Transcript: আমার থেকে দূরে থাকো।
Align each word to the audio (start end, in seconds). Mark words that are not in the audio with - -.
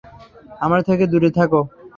আমার 0.61 0.79
থেকে 0.87 1.05
দূরে 1.11 1.29
থাকো। 1.37 1.61